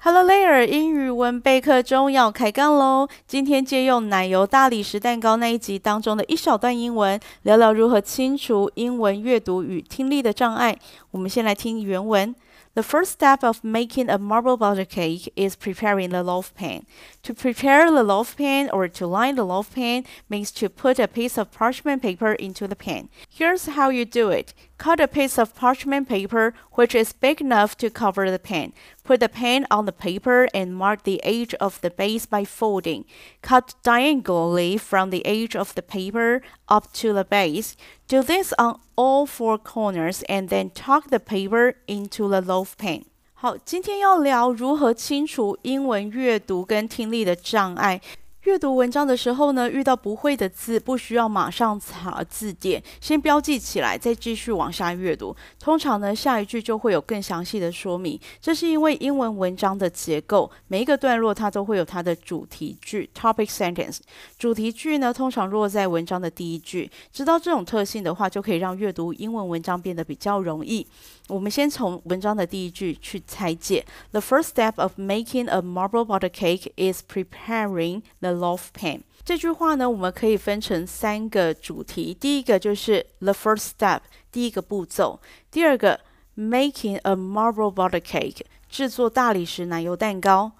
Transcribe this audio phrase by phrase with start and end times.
[0.00, 3.08] Hello there，英语文备课中要开杠喽！
[3.26, 10.78] 今天借用奶油大理石蛋糕那一集当中的一小段英文，聊聊如何清除英文阅读与听力的障碍。
[11.10, 12.34] 我们先来听原文。
[12.74, 16.82] The first step of making a marble butter cake is preparing the loaf pan.
[17.22, 21.06] To prepare the loaf pan or to line the loaf pan means to put a
[21.06, 23.08] piece of parchment paper into the pan.
[23.30, 24.52] Here's how you do it.
[24.76, 28.74] Cut a piece of parchment paper which is big enough to cover the pan.
[29.04, 33.04] Put the pan on the paper and mark the edge of the base by folding.
[33.42, 37.76] Cut diagonally from the edge of the paper up to the base.
[38.08, 43.04] Do this on all four corners and then tuck the paper into the loaf pan.
[43.38, 48.00] 好，今天要聊如何清除英文阅读跟听力的障碍。
[48.43, 55.35] 阅读文章的时候呢，遇到不会的字，不需要马上查字典，先标记起来，再继续往下阅读。
[55.59, 58.19] 通常呢，下一句就会有更详细的说明。
[58.41, 63.99] 这是因为英文文章的结构，每一个段落它都会有它的主题句 （topic sentence）。
[64.39, 66.89] 主题句呢，通常落在文章的第一句。
[67.13, 70.87] 知道这种特性的话，就可以让阅读英文文章变得比较容易。
[71.27, 73.85] 我们先从文章的第一句去拆解。
[74.11, 79.01] The first step of making a marble butter cake is preparing the loaf pan。
[79.23, 82.13] 这句话呢，我们可以分成三个主题。
[82.13, 83.99] 第一个就是 the first step，
[84.31, 85.19] 第一个步骤。
[85.51, 85.99] 第二个
[86.35, 90.53] making a marble butter cake，制作大理石奶油蛋糕。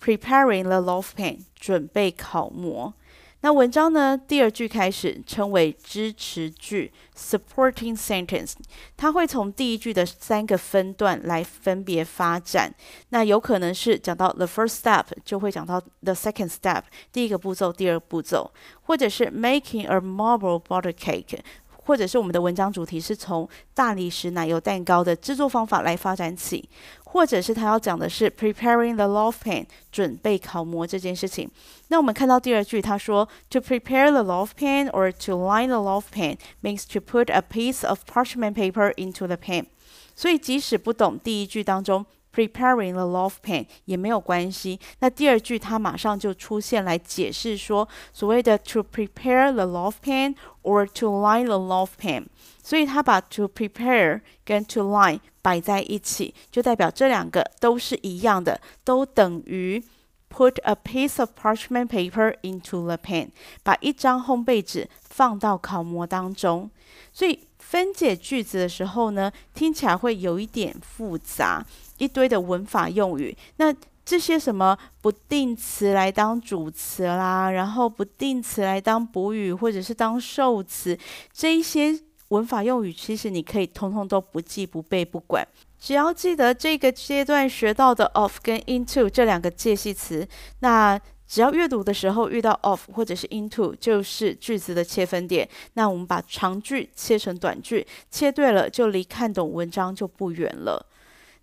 [0.00, 2.94] Preparing the loaf pan，准备烤模。
[3.40, 8.54] 那文章呢，第二句开始称为支持句 （supporting sentence），
[8.96, 12.74] 它会从第一句的三个分段来分别发展。
[13.10, 18.50] 那有可能是讲到 the first step，就会讲到 the second step，第一个步骤、第二步骤，
[18.82, 21.38] 或者是 making a marble butter cake。
[21.88, 26.68] 或者是我们的文章主题是从大理石奶油蛋糕的制作方法来发展起，
[27.07, 31.49] 或者是他要讲的是 preparing the loaf pan 准备烤模这件事情。
[31.89, 37.41] 那我们看到第二句，他说 to prepare the loaf pan or to line the loaf pan means to put a
[37.41, 39.65] piece of parchment paper into the pan。
[40.15, 42.05] 所以即使不懂第一句当中。
[42.35, 44.79] Preparing the loaf pan 也没有关系。
[45.01, 50.33] 那第二句它马上就出现来解释说，所谓的 to prepare the loaf pan
[50.63, 52.25] or to line the loaf pan，
[52.63, 59.82] 所以它把 to prepare 跟 to line 摆在一起，就代表这两个都是一样的，都等于
[60.30, 63.30] put a piece of parchment paper into the pan，
[63.62, 66.70] 把一张烘焙纸放到烤模当中。
[67.14, 71.64] 所以分解句子的时候呢，听起来会有一点复杂。
[71.96, 80.96] 一堆的文法用语，那这些什么不定词来当主词啦，然后不定词来当补语或者是当受词，
[81.32, 85.46] 这一些文法用语，其实你可以通通都不记、不背、不管，
[85.78, 90.28] 只要记得这个阶段学到的 of 跟 into 这两个介系词，
[90.60, 95.48] 那只要阅读的时候遇到 of 或者是 into，就是句子的切分点。
[95.74, 100.86] 那我们把长句切成短句，切对了，就离看懂文章就不远了。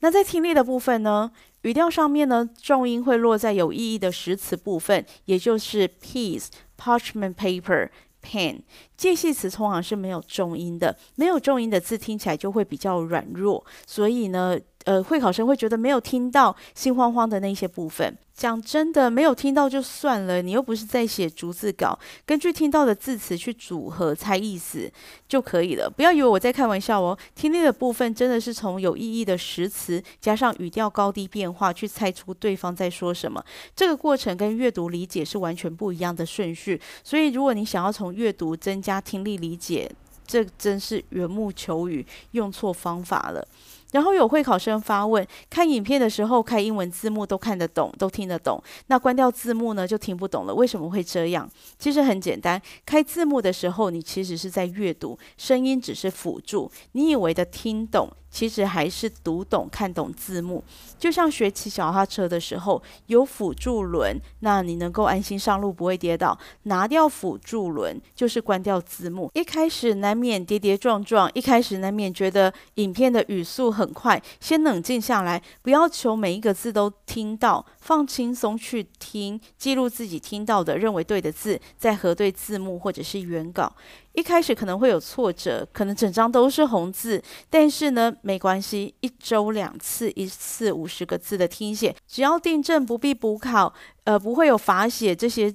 [0.00, 1.30] 那在听力的部分呢，
[1.62, 7.88] 语调上面呢，重音会落在有意义的实词部分，也就是 piece、parchment paper、
[8.22, 8.60] pen。
[8.96, 14.58] 介系词通常是没有重音的，没有重音的字听起来就会比较软弱，所以呢。
[14.84, 18.16] 呃，会考生会觉得没有听到心慌慌的那些部分。
[18.34, 24.90] 讲真的，没有听到就算了，你又不是在写逐字稿，根据听到的字词去组合猜意思
[25.28, 25.88] 就可以了。
[25.88, 33.44] 不要以为我在开玩笑哦，听力的部分真的是从有意义的实词加上语调高低变化去猜出对方在说什么。
[33.76, 36.80] 这个过程跟阅读理解是完全不一样的顺序。
[37.04, 39.88] 所以，如果你想要从阅读增加听力理解，
[40.26, 43.46] 这真是缘木求鱼，用错方法了。
[43.92, 50.52] 然后有会考生发问：看影片的时候开英文字幕都看得懂，都听得懂，那关掉字幕呢就听不懂了？
[50.52, 51.48] 为什么会这样？
[51.78, 58.08] 其实很简单，开字幕的时候你其实是在阅读，声音只是辅助，你以为的听懂。
[58.32, 60.64] 其实还是读懂、看懂字幕，
[60.98, 66.38] 就像学骑脚踏车的时候有辅助轮，那你能够安心上路，不会跌倒。
[66.62, 69.30] 拿掉辅助轮就是关掉字幕。
[69.34, 83.74] 一开始难免跌跌撞撞，一开始难免觉得影片的语速很快，先冷静下来，不要求每一个字都听到，放轻松去听，记录自己听到的、认为对的字，再核对字幕或者是原稿。
[84.12, 87.20] 一开始可能会有挫折，可能整张都是红字，
[87.50, 93.72] 但是呢，没关系，一周两次，一次五十个字的听写，只要订正不必补考，
[94.04, 95.52] 呃，不会有罚写这些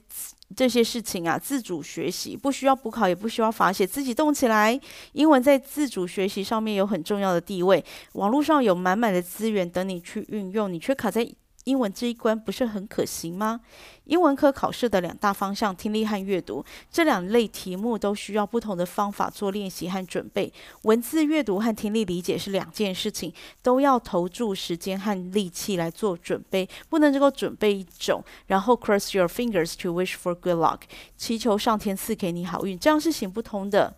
[0.55, 4.79] 这些事情啊，自主学习，不需要补考，也不需要罚写，自己动起来。
[5.13, 7.83] 英文在自主学习上面有很重要的地位，
[8.13, 11.29] 网络上有满满的资源等你去运用，你却卡在。
[11.68, 13.60] 英文这一关不是很可行吗？
[14.06, 20.52] 英文科考试的两大方向，听力和阅读，这两类题目都需要不同的方法做练习和准备。
[20.84, 30.80] 文字阅读和听力理解是两件事情，都要投注时间和力气来做准备，不能只够准备一种，然后 cross your fingers to wish for good luck，
[31.18, 33.98] 祈求上天赐给你好运，这样是行不通的。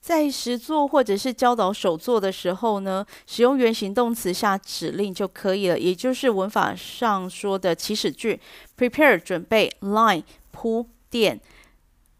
[0.00, 8.40] 在实作或者是教导手作的时候呢，使用原形动词下指令就可以了，也就是文法上说的起始句
[8.78, 11.38] ：prepare 准备，line 铺垫，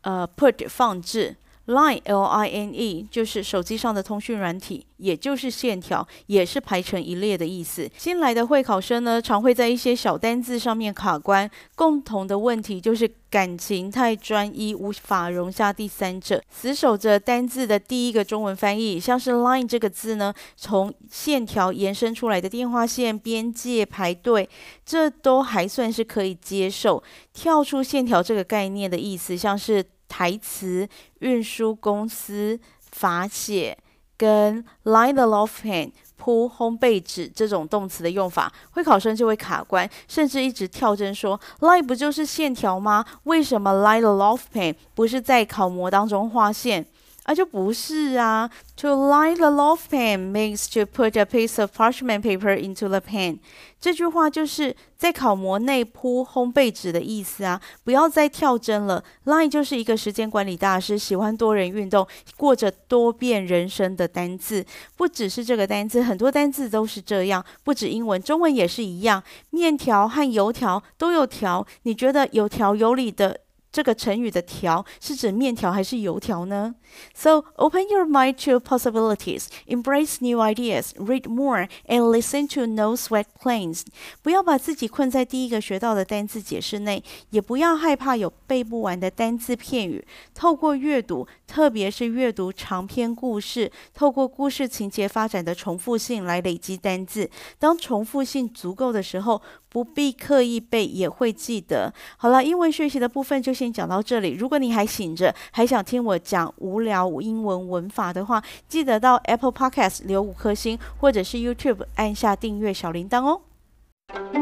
[0.02, 1.36] 呃，put 放置。
[1.70, 7.88] Line L I N E 就是手机上的通讯软体，也就是线条，也是排成一列的意思。
[7.96, 11.48] 新来的会考生呢，常会在一些小单字上面卡关。
[11.76, 18.98] 共同的问题就是感情太专一，无法容下第三者，死守着单字的第一个中文翻译。
[18.98, 24.48] 像是 line 这个字呢，从线条延伸出来的电话线、边界、排队，
[24.84, 27.00] 这都还算是可以接受。
[27.32, 29.84] 跳出线条这个概念的意思，像是。
[30.10, 30.86] 台词、
[31.20, 32.58] 运输公司、
[32.90, 33.78] 法写
[34.18, 43.02] 跟 line the loaf pan 铺烘焙纸这种动词的用法，会考生就会卡关，甚至一直跳针说 line 不就是线条吗？
[43.22, 46.84] 为什么 line the loaf pan 不是在考模当中画线？
[47.30, 48.50] 啊，就不是啊。
[48.78, 53.38] To line the loaf pan means to put a piece of parchment paper into the pan。
[53.80, 57.60] 这句话就是在烤模内铺烘焙纸的意思啊。
[57.84, 59.04] 不要再跳针了。
[59.26, 62.04] Line 就是一个时间管理大师，喜欢多人运动，
[62.36, 64.66] 过着多变人生的单字。
[64.96, 67.44] 不只是这个单字，很多单字都是这样。
[67.62, 69.22] 不止英文，中文也是一样。
[69.50, 73.38] 面条和油条都有条，你觉得有条有理的？
[73.72, 76.74] 这个成语的“条”是指面条还是油条呢
[77.14, 83.26] ？So open your mind to possibilities, embrace new ideas, read more, and listen to No Sweat
[83.40, 83.82] Plans。
[84.22, 90.04] 不要把自己困在第一个学到的单字解释内，也不要害怕有背不完的单字片语。
[90.34, 97.30] 透过阅读，特别是阅读长篇故事，透过故事情节发展的重复性来累积单字。
[97.58, 99.40] 当重复性足够的时候，
[99.70, 101.92] 不必刻意背，也会记得。
[102.18, 104.32] 好了，英文学习的部分就先讲到这里。
[104.32, 114.39] 如果你还醒着，还想听我讲无聊英文文法的话，记得到 Apple Podcast 留五颗星，或者是 YouTube 按下订阅小铃铛哦。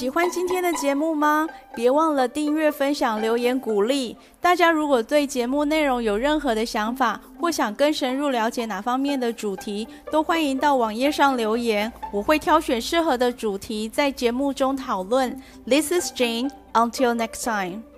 [0.00, 1.46] 喜欢今天的节目吗？
[1.74, 4.16] 别忘了订阅、分享、留言鼓励。
[4.40, 15.38] 大家如果对节目内容有任何的想法，或想更深入了解哪方面的主题，都欢迎到网页上留言，我会挑选适合的主题在节目中讨论。
[15.66, 16.50] This is Jane.
[16.72, 17.89] Until next time.